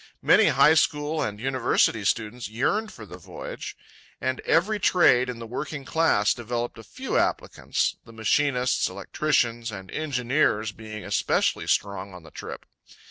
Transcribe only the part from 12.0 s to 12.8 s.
on the trip.